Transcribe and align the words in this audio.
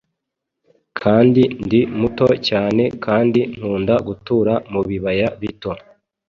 Kandi 0.99 1.41
ndi 1.65 1.79
muto 1.99 2.27
cyane 2.47 2.83
kandi 3.05 3.39
nkunda 3.57 3.95
gutura 4.07 4.53
mubibaya 4.71 5.27
bito 5.41 5.71